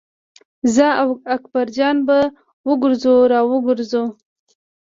[0.75, 2.19] زه او اکبر جان به
[2.67, 4.03] وګرځو را وګرځو.